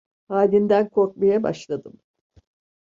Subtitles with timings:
[0.29, 1.93] Halinden korkmaya başladım.